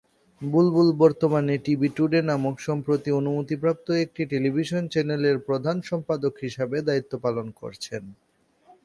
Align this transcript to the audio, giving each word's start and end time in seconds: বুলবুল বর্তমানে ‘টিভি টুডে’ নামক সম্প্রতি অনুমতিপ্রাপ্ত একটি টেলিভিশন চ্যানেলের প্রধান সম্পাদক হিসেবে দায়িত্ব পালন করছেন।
বুলবুল 0.41 0.89
বর্তমানে 1.01 1.53
‘টিভি 1.65 1.89
টুডে’ 1.97 2.19
নামক 2.29 2.55
সম্প্রতি 2.67 3.09
অনুমতিপ্রাপ্ত 3.19 3.87
একটি 4.03 4.21
টেলিভিশন 4.31 4.83
চ্যানেলের 4.93 5.37
প্রধান 5.47 5.77
সম্পাদক 5.89 6.33
হিসেবে 6.45 6.77
দায়িত্ব 6.87 7.13
পালন 7.25 7.47
করছেন। 7.61 8.03